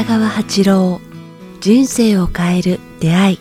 [0.00, 0.98] 北川八郎
[1.60, 3.38] 人生を変える出会い。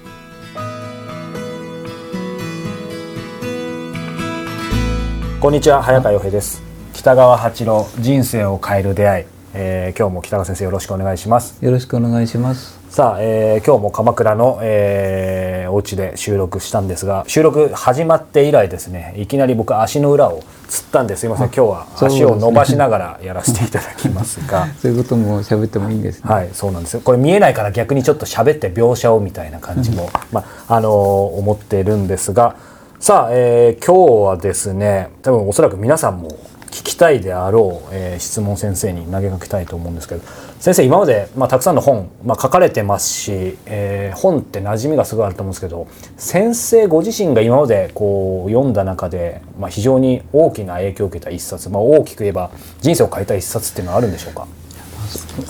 [5.39, 6.61] こんにちは早川洋平です。
[6.92, 11.63] 北川八郎人生を変える出会い、えー、今日も北川先生よろしくお願いします。
[11.63, 12.78] よろしくお願いします。
[12.89, 21.25] さあ、えー、今日も鎌倉の、えー、お家で収録したんですが収録始まって以来ですねいきなり僕足の裏をつったんです。
[21.25, 24.67] いません今日は足を伸ばしながらやらせていただきますが。
[24.79, 26.31] そういうことも喋ってもいいんですね。
[26.31, 27.01] はいそうなんですよ。
[27.03, 32.55] これ見えないから逆にちょっと喋って描写をみたいな感じも、まああのー、思ってるんですが。
[32.99, 36.29] さあ、えー、今日はですね多分おそらく皆さんも
[36.69, 40.21] 聞きたいであろう、えー、質問先生に投げかけたいと思うんですけど
[40.59, 45.87] 先生今まで、まあ、たくさんの本、まあ、書かれてますし、えー、本って馴染みがすごいあると思うんですけど
[46.17, 54.48] 先生ご自身が今までこう読んだ中で、まあ、非常に大きな影響を受けた一冊、まあ、大きく言えば人生を変えた一冊っていうのはあるんでしょうか？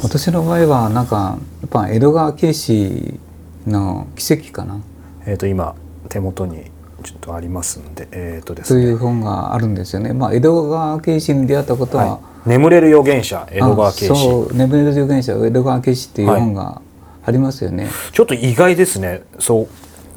[0.03, 3.19] 私の場合はなんかやっぱ江戸川慶史
[3.67, 4.79] の奇跡かな。
[5.25, 5.75] えー、と今
[6.07, 6.71] 手元に
[7.03, 10.13] ちょっとありますんで、えーとですね、そういう本があるんですよね。
[10.13, 16.81] まあ、江戸川慶史に出会ったことは、はい、眠れる預言者江戸川慶う眠れる預言者江戸川慶史っていう本が
[17.25, 19.21] ありますよね、はい、ちょっと意外ですね。
[19.39, 19.67] そ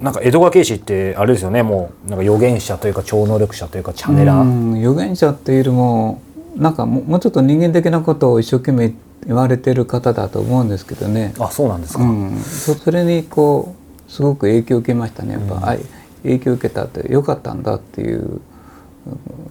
[0.01, 1.63] うなんか江戸川慶史ってあれですよね。
[1.63, 4.79] もうなんか預言者というか超能力者というかチャネラー。
[4.81, 6.21] 預言者っていうよりも
[6.57, 8.95] なんかもうちょっと人間的なことを一生懸命
[9.27, 11.35] 言われてる方だと思うんですけどね。
[11.39, 13.77] あそうなんですか、うん、それにこ
[14.09, 15.35] うすごく影響を受けましたね。
[15.35, 18.41] やっぱ、うん影響を受けたってよかったんだっていう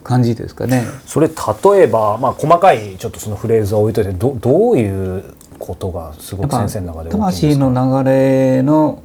[0.03, 0.86] 感じですかね。
[1.05, 5.23] それ例えば、まあ、細かいちょっとそのフレーズを置いといてどどういう
[5.59, 7.69] ことがすごく先生の中で魂の
[8.03, 9.03] 流れの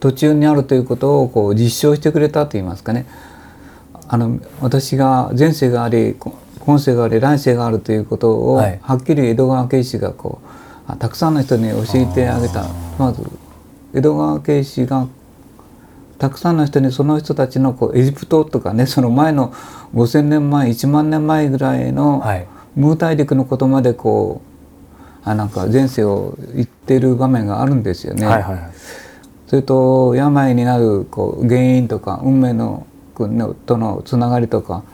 [0.00, 3.06] 途中にあるということをこう実証してくれたと言いますかね。
[4.08, 6.16] あの私が前世があり
[6.60, 10.40] 今世があり来世があるということを、はい、はっきり江戸川慶史がこ
[10.88, 12.66] うたくさんの人に教えてあげた
[12.98, 13.22] まず
[13.94, 15.06] 江戸川慶史が
[16.22, 19.52] たくさんの人にその人たちのこうエジプトとかねその前の
[19.92, 22.22] 5,000年前1万年前ぐらいの
[22.76, 24.40] ムー大陸のことまでこ
[25.26, 28.24] うあなんか前世を言ってる場面があるんですよね。
[28.24, 28.72] はいはいはい、
[29.48, 34.84] それと病になるこう原因とか運命のとのつながりとか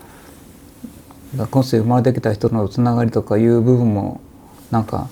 [1.50, 4.22] 今世生まれてきた人のつながりとかいう部分も
[4.70, 5.10] なんか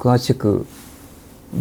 [0.00, 0.66] 詳しく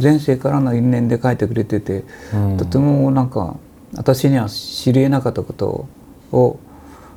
[0.02, 2.04] 前世からの因縁で書いてくれてて、
[2.34, 3.58] うん、とてもなんか
[3.96, 5.88] 私には知りえなかったこと
[6.32, 6.60] を、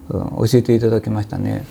[0.08, 1.64] うん、教えていただきましたね。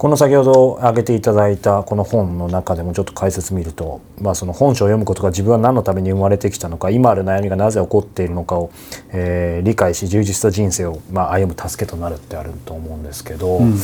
[0.00, 8.70] この先ほど挙げていただいたこの本の中でもちょっと解説見ると、まあ、その本書を読むことが自分は何のために生まれてきたのか今ある悩みがなぜ起こっているのかを、
[9.10, 13.76] えー、理解し充実した人生を、まあ、歩む助けとなるってあると思うんですけど、うん、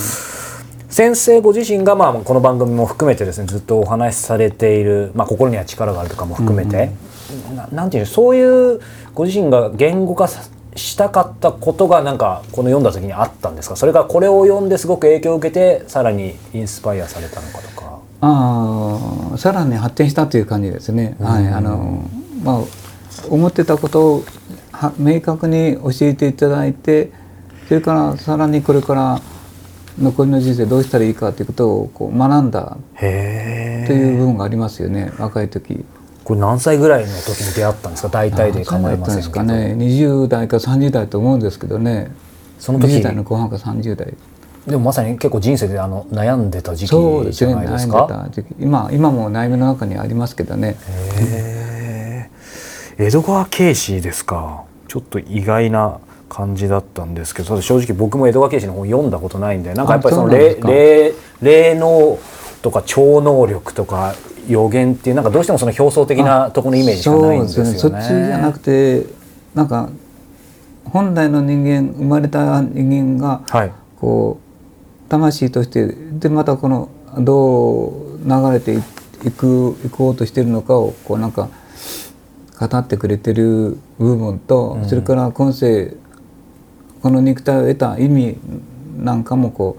[0.89, 6.93] 先生ご自身が、まあ、この番組も含めてですねずっとお話しされている、まあ、心には力があるとかも含めて、
[7.51, 8.81] うん、ななんていうそういう
[9.13, 10.29] ご自身が言語化
[10.77, 13.77] したかったことがなんかこの読んだ時にあったんですか？
[13.77, 17.99] それがこれを読んですごく影響を受けてさらにインスパイアされたのかとか。
[18.21, 22.09] ああさらに発展したという感じですね、はいあの
[22.43, 22.61] まあ
[23.29, 24.25] 思ってたことを
[24.99, 27.11] 明確に教えていただいて
[27.69, 29.21] それからさらにこれから
[29.99, 35.85] 残りの人生どうしたらいいかということをこう学んだという部分がありますよね若い時。
[36.27, 38.09] これ何歳ぐらいの時に出会ったんですか？
[38.09, 42.11] 大体で構いませんかね20代か30代と思うんですけどね。
[42.59, 42.97] その時。
[42.97, 44.13] 20代の後半か30代。
[44.67, 48.29] でもまさに結構人生であの悩んでた時期じゃないですか？
[48.35, 48.57] ですね。
[48.59, 50.77] 今今も悩みの中にありますけどね。
[51.21, 52.29] へ
[52.99, 54.65] 江戸川慶史ですか？
[54.89, 62.19] ちょっと意外な感じだったんですけど正直僕も江戸川慶史の本読んだことないんでなんかやっぱりその霊霊能
[62.63, 64.17] とか超能力とか
[64.49, 67.79] 予言っていうなんかどうしてもその表層的なところのイメージしかないんですよね。
[67.79, 69.07] そ、ね、っちじゃなくて
[69.55, 69.89] なんか
[70.85, 73.43] 本来の人間生まれた人間が
[74.01, 74.41] こう、はい、
[75.09, 76.89] 魂としてでまたこの
[77.19, 78.75] どう流れて
[79.27, 81.49] いくいこうとしてるのかをこうなんか
[82.59, 85.97] 語ってくれてる部分と、うん、それから今世
[87.03, 88.39] この肉体を得た意味
[88.97, 89.77] なんかもこ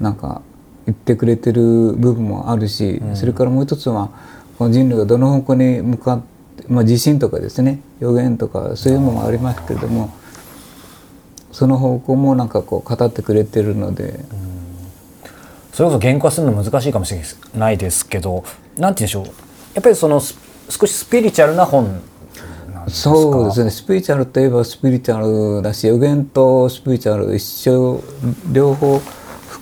[0.00, 0.42] うなんか
[0.86, 4.10] 言ってくれてる部分もあるし、うん、それからもう一つは
[4.58, 6.22] この人類がどの方向に向かっ
[6.56, 10.12] て、まあ、地震とかですね予言とかそういうのもありますけれども
[11.52, 14.04] その方向もなんかこう語ってくれてるので。
[14.04, 14.16] うん、
[15.72, 17.22] それこそ言語化するの難しいかもしれ
[17.58, 18.44] ないですけど
[18.76, 19.42] なんて言うんでしょう。
[19.74, 22.02] やっぱりその少しスピリチュアルな本
[22.88, 23.70] そうですね。
[23.70, 28.02] スピリチュアルといえばスピリチュアルだし予言とスピリチュアル一緒
[28.50, 29.00] 両方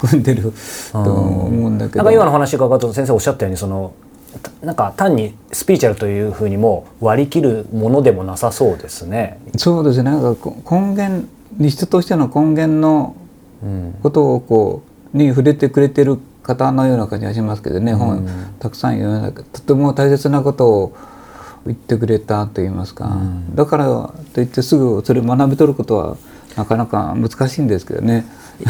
[0.00, 0.52] 含んでる
[0.92, 3.92] と思うんだけど、なんか今の話伺うと先生おっしゃったようにその
[4.62, 9.40] なんか単にスピーチュアルというふうにも割り切るものでもなさそうですね。
[9.56, 10.10] そうですね。
[10.10, 11.26] なんか根源
[11.58, 13.16] 人としての根源の
[14.02, 14.82] ことをこ
[15.12, 18.26] うに触れてくれてる方のような感じがしますけどね、本
[18.60, 20.96] たくさん読めなくとても大切なことを
[21.66, 23.18] 言ってくれたと言いますか、
[23.54, 26.16] だからといってすぐそれ学び取ることは
[26.56, 28.24] なかなか難しいんですけどね。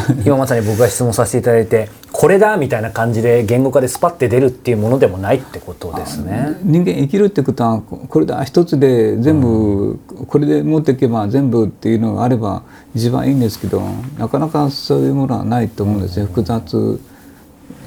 [0.25, 6.57] 今まさに僕が質問させていただいてこれだみたいな感じで言語化でスパッて出るっていうものでもないってことですね。
[6.63, 12.63] 人間生きるってことはこれだ一つで全部これで持っていけば全部っていうのがあれば
[12.95, 13.81] 一番いいんですけど
[14.17, 16.25] なかなかそういうものはないと思うんですよ。
[16.25, 16.99] 複雑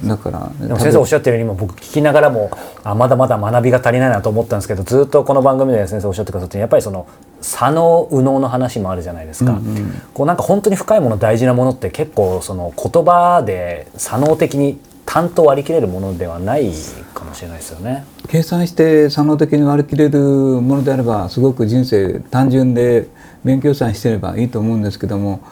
[0.04, 0.78] だから。
[0.78, 2.50] 先生おっしゃってるようにも僕聞きながらも
[2.82, 7.06] あまだまだ学びが足りないなと思ったんですけどずっとこの番組で先生おっしゃってくださってやっぱりその
[7.44, 16.72] 左脳右脳の話もあるじゃないですか、うんうん、こうなんか本当に深いもの大事なものって結構その言葉で左脳的に単と割り切れるものではない
[17.12, 18.06] かもしれないですよね。
[18.28, 23.08] 計算して左脳的に割り切れるものであればすごく人生単純で
[23.44, 25.42] 勉強さえしてればいいと思うんですけども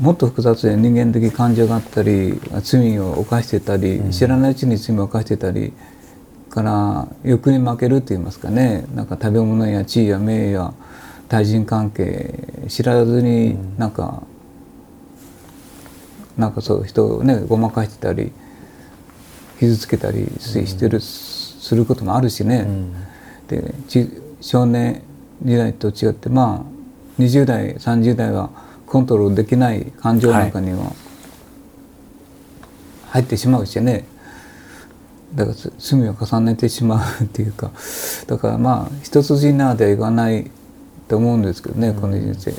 [0.00, 5.72] もっと複雑で人間的感情があったり罪を犯してたり、知らないうちに罪を犯してたり
[6.50, 8.84] から欲に負けると言いますかね。
[8.94, 10.74] なんか食べ物や地位や名誉や
[11.28, 12.34] 対人関係
[12.68, 14.24] 知らずになんか、
[16.36, 18.32] うん、なんかそう人をねごまかしてたり
[19.60, 22.94] 傷つけたりしてる、うん、することもあるしね、うん、
[23.46, 23.74] で
[24.40, 25.02] 少年
[25.42, 28.50] 時代と違ってまあ20代30代は
[28.86, 30.92] コントロールできない感情の中には
[33.10, 34.04] 入ってしまうしね、
[35.34, 37.70] だから罪を重ねてしまうっていうか
[38.26, 40.50] だからまあ一筋縄ではいかない
[41.08, 42.52] と思うんですけどね、うん、この人生。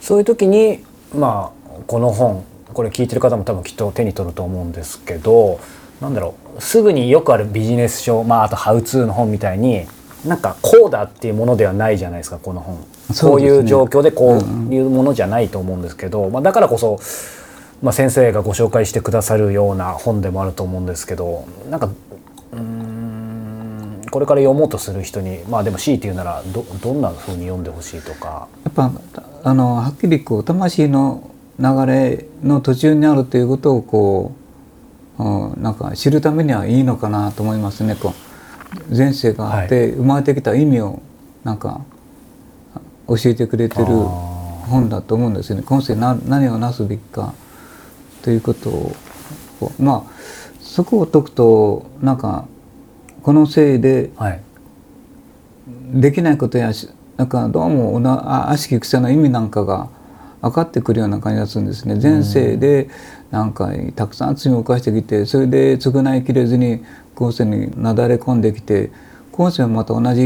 [0.00, 0.84] そういう時に
[1.14, 5.60] まあこの本これ聞いてる方も多分きっと手に取ると思うんですけど
[6.00, 9.86] なんだろうすぐによくあるビジネス書、まあ、あとハウツーの本みたいに
[10.24, 12.84] なんかこうだっていうものではないじゃないですかこの本、ね、
[13.20, 17.00] こういう状況でこういうものじゃないと思うんですけど、うん、まあ、だからこそ、
[17.82, 21.94] まあ、先生がご紹介してくださるような本でもあると思うんですけどなんかうん
[24.10, 28.48] これから読もうとする人にまあでも強いて言うならどどんなふうに読んでほしいとか。
[28.64, 28.92] やっぱ
[29.44, 34.32] あのはっきりこう魂の流れの途中にあるということをこ
[35.18, 37.96] う、うん、なんか知るためにはいいのかなと思いますね。
[37.96, 38.14] こ
[38.90, 41.02] う前世があって、生まれてきた意味を
[41.44, 41.80] なんか
[43.08, 45.62] 教えてくれてる本だと思うんですよね。
[45.66, 47.34] 今世何をなすべきか
[48.22, 48.92] ということを
[49.80, 50.12] まあ
[50.60, 52.46] そこを解くとなんか
[53.28, 54.10] このせいで
[55.92, 56.72] できないことや
[57.18, 59.90] なんかどうもおな悪しき癖の意味なんかが
[60.40, 62.00] 分かってくるような感じがするんですね。
[62.02, 62.88] 前世で
[63.30, 66.82] なんかたくさん罪を犯してきてそれで償いきれずに
[67.14, 68.90] 今世になだれ込んできて
[69.30, 70.22] 今世はまた同じ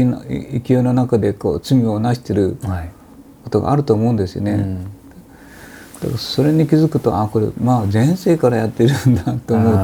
[0.65, 2.55] 勢いの中でこう罪をなしてる
[3.43, 4.87] ことがあると思うんですよね。
[6.03, 6.17] うん。
[6.17, 9.83] それに気づくとあこれまあ前世からやってるんだと思う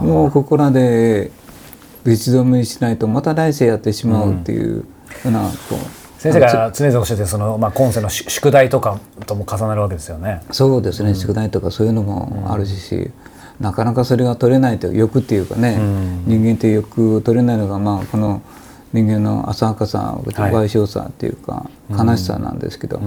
[0.00, 1.30] ともうここらで
[2.04, 4.84] 打ち止めにしないとまた来世やってしまうっていうよ
[5.26, 10.42] うな、こう先生が常々おっしゃってその、まあ、今世の宿題とかとも重なるわけですよね。
[10.52, 13.12] そうですね、うん、宿題とかそういうのもあるし、うん、
[13.60, 18.42] なかなかそれが取れないと欲っていうかね、うん、人間って欲を取れないのがまあこの
[18.94, 23.00] 人間の浅はかさ賠償さっていうか、悲しさなんですけど、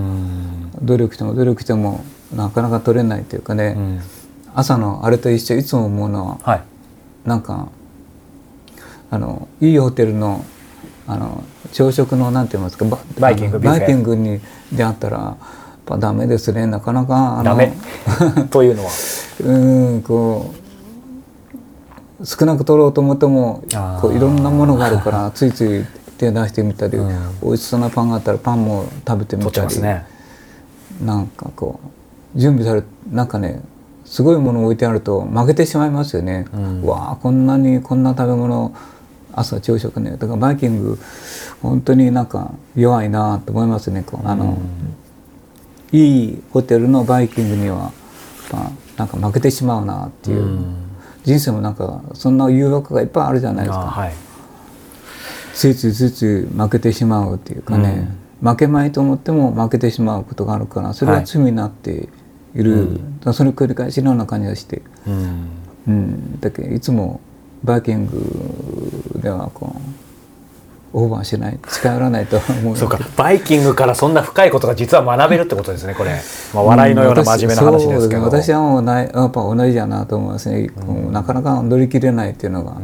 [0.82, 2.04] 努力しても努力しても
[2.36, 4.01] なかなか取れないというかね、
[4.54, 6.62] 朝のあれと一緒いつも思うのは、はい、
[7.25, 7.70] なんか
[9.10, 10.44] あのいいホテルの
[11.08, 12.86] あの朝食のなんて言いますか
[13.20, 14.42] バイキングバイキングに
[14.74, 15.38] 出会ったらやっ
[15.86, 16.66] ぱダメですね。
[16.66, 17.72] なかなかあのダメ？
[18.52, 18.92] というのは？
[19.46, 19.58] う
[19.98, 23.64] んこう少なく取ろうと思っても
[24.02, 25.86] こういろんなものがあるからついつい
[26.18, 30.06] 手出してみたり、うん、美味しそうなパンがあったらパンも食べてみたり、ね、
[31.02, 31.80] なんかこ
[32.36, 33.62] う準備されなんかね
[34.04, 36.46] すごいもの置いてあると負けてしまいますよね。
[36.54, 38.74] うん、わあこんなにこんな食べ物
[39.39, 40.98] 朝朝食ねだからバイキング
[41.62, 44.58] 本当になんか弱いなと思いますねこうあの、
[45.94, 47.91] うん、いいホテルのバイキングには、
[48.51, 50.75] まあ、なんか負けてしまうなっていう、うん、
[51.24, 54.13] 人生もなんかそんな誘惑がいっぱいあるじゃないですか、はい、
[55.53, 58.10] ついついついつい負けてしまうっていうかね、
[58.41, 62.10] 負けまいと思っても負けてしまうことがあるからそれが罪になって
[62.56, 65.50] いる、はい、その繰り返しのような感じがして、うん、
[65.88, 67.22] うん、だけどいつも
[67.63, 69.80] バイキングではこう
[70.94, 72.78] オーバーしない近寄らないと思う。
[72.78, 76.20] そうかバイキングからそんな深いことが実は学べるってことですねこれ、
[76.54, 82.78] まあ、笑いのような真面目な話ですけど、うん、私はもうないやっぱ同じだなと思いますね、うん、なかなか乗り切れないっていうのが、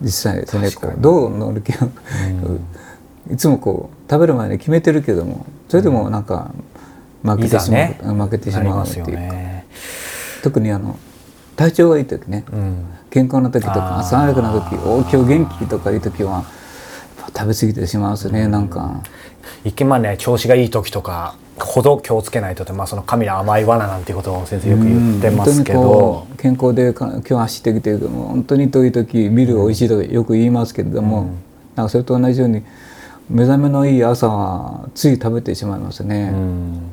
[0.00, 0.70] 実際ですね。
[0.70, 1.90] こうどう乗り切る、
[3.30, 6.52] いつもこう食べる前に決めてるけどもそれでもなんか
[7.22, 9.04] 負けてしまう、ね、負けてしまうっていう。
[9.04, 9.66] か、ね、
[10.42, 10.98] 特にあの
[11.60, 16.46] 体調がいい時ね、うん、健康な時とか爽やかな時お今日元気とかいう時は
[17.36, 19.02] 食べ過ぎてしまうんですね、うん、なんか。
[19.64, 31.26] 一見まあね調子がいい時とかほど気をつけないとって、まあ、その神の甘い罠なんていうことを先生よく言ってますけど、うん、健康で今日走ってきてるも本当に遠い時ビール美味しいとかよく言いますけれども、うん、
[31.74, 32.62] なんかそれと同じように
[33.28, 36.30] 目覚めのいい朝はつい食べてしまいますね。
[36.32, 36.90] うん、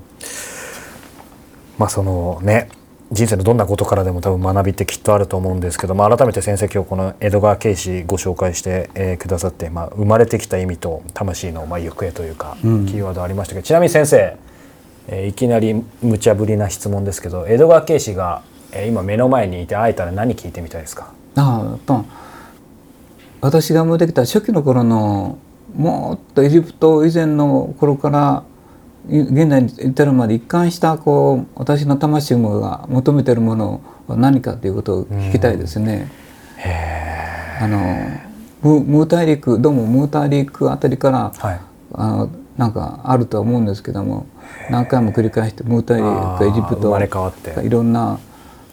[1.78, 2.68] まあそのね
[3.12, 14.38] 人生のどんなことからでも多分学びってきっとあると思うんですけど、まあ、改めて先生今日この江戸川慶史ご紹介して、えー、くださって、まあ、生まれてきた意味と魂のまあ行方というか、キーワードありましたけどちなみに先生
[15.10, 21.14] えー、いきなり無茶ぶりな質問ですけど江戸川慶史が、えー、今目の前にいて会えたら何聞いてみたいですか？
[21.38, 22.04] あやっぱ
[23.40, 25.38] 私が生まれてきた初期の頃の
[25.74, 28.44] もっとエジプト以前の頃から
[29.10, 36.12] 現代に至るまで一貫したこう私の魂が求めてるものは何かということを聞きたいですね。
[37.60, 37.78] あの
[38.62, 41.60] ムー大陸どうもムー大陸あたりから、はい、
[41.94, 44.28] あのなんかあるとは思うんですけども
[44.70, 46.92] 何回も繰り返してムータリかエジプト
[47.62, 48.20] いろんな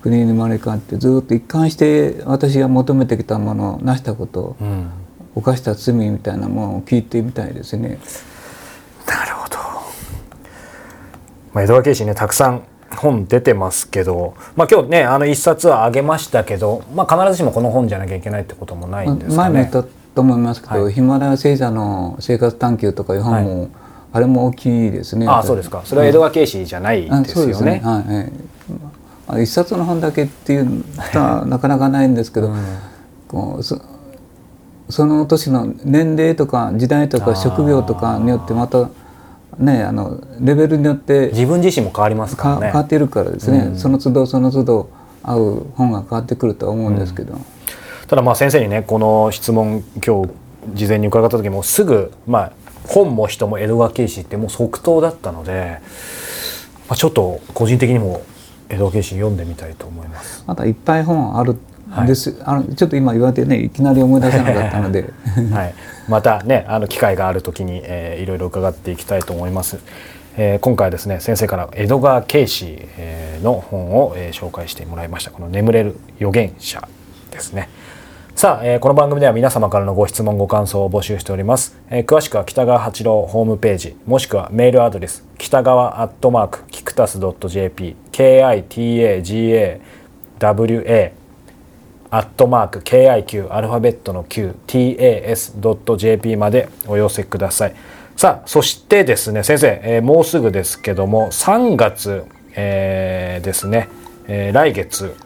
[0.02, 4.90] 国に生まれ変わってずっと一貫して私が求めてきたもの成したこと、うん、
[5.34, 7.98] 犯した罪みたいなものを聞いてみたいですね。
[9.06, 9.58] なるほど、
[11.54, 12.64] まあ、江戸川慶史ねたくさん
[12.96, 19.50] 本出てますけど、まあ、今日ねあの一冊はあげましたけど、まあ、必ずしもこの本じゃなきゃいけないってこともないんですかね。
[19.50, 23.70] 前も言ったと思いますけど、はい、ヒマラヤ星座の生活探求とかいう本も、はい
[24.14, 25.26] あれも大きいですね。
[25.26, 25.82] あそうですか。
[25.84, 27.82] それは江戸川慶史じゃないですよね。
[27.82, 32.64] はい、一冊の本だけっていうのはなかなかないんですけど、 うん、
[33.26, 33.80] こうそ
[34.88, 38.88] その年の年齢とか時代とか職業とかによってまた
[39.58, 42.66] ねあのレベルによって自分自身も変わりますからね。
[42.66, 43.58] 変わっているからですね。
[43.58, 44.90] うん、その都度その都度
[45.22, 47.34] 合う本が変わってくるとは思うんですけど。
[47.34, 47.40] うん、
[48.06, 50.30] ただまあ先生にねこの質問今日
[50.74, 52.52] 事前に伺った時もすぐまあ
[52.86, 55.80] 本も人も江戸川慶史ってもう即答だったので、
[56.88, 58.22] まあ、ちょっと個人的にも
[58.68, 60.44] 江戸川慶史読んでみたいと思います。
[60.46, 61.56] またいっぱい本ある
[62.02, 65.12] です、はい、あのちょっと今言われてねいきなり思い出せなかったので、
[65.52, 65.74] はい、
[66.08, 69.78] またねあの機会がある時に、えー、いろいろ伺っていきたいと思います。
[70.36, 75.30] えー、今回ですね先生から江戸川慶史、えー、の本を、えー、紹介してもらいました。
[75.30, 76.88] この「眠れる預言者」
[77.30, 77.68] ですね。
[78.34, 88.64] さあ、えー、この番組では皆様からのご質問ご感想を募集しております、えー、詳しくは北川八郎ホームページもしくはメールアドレス北川アットマークキクタス .jp kitagawa
[92.14, 97.74] アットマーク KIQ アルファベットの QTAS.jp までお寄せください。
[98.16, 102.22] さあそしてですね先生、えー、もうすぐですけども3月、
[102.54, 103.88] えー、ですね、
[104.28, 105.16] えー、来月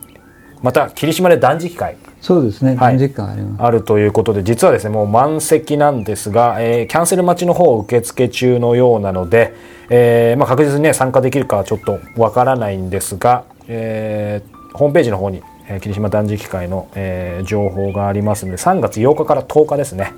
[0.63, 1.99] また霧島で断食会。
[2.23, 3.15] そうですね、はい、ありま
[3.59, 3.59] す。
[3.59, 9.53] あるということで実はですねもう満席なんですが、えー、キャンセル待ちの方受付中のようなので、
[9.91, 20.13] えーまあ、確実にね参加できるかはちょっとわからないんですが、えー、ホームページの方に、えー、霧島断食会の、えー、情報がありますので3月8日から10日ですね、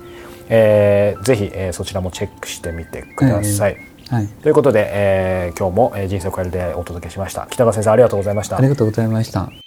[0.49, 3.77] えー、ぜひ、えー、そちらもチェックしてみてください。
[4.09, 7.47] はい、ということで、えー、今日も、えー、人生を変えるでお届けしました。
[7.49, 8.57] 北川先生ありがとうございました。
[8.57, 9.60] ありがとうございました